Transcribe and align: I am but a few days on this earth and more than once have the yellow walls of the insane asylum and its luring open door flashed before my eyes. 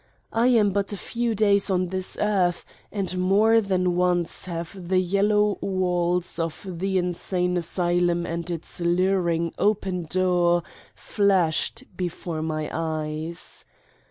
I 0.33 0.47
am 0.47 0.71
but 0.71 0.91
a 0.91 0.97
few 0.97 1.35
days 1.35 1.69
on 1.69 1.89
this 1.89 2.17
earth 2.19 2.65
and 2.91 3.15
more 3.19 3.61
than 3.61 3.95
once 3.95 4.45
have 4.45 4.75
the 4.87 4.97
yellow 4.97 5.59
walls 5.61 6.39
of 6.39 6.65
the 6.67 6.97
insane 6.97 7.55
asylum 7.55 8.25
and 8.25 8.49
its 8.49 8.81
luring 8.81 9.53
open 9.59 10.07
door 10.09 10.63
flashed 10.95 11.83
before 11.95 12.41
my 12.41 12.67
eyes. 12.73 13.63